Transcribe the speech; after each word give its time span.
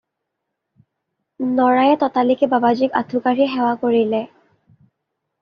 নৰায়ে 1.59 1.99
ততালিকে 2.05 2.49
বাবাজীক 2.55 2.97
আঠু 3.03 3.23
কাঢ়ি 3.27 3.45
সেৱা 3.53 3.77
কৰিলে। 3.85 4.25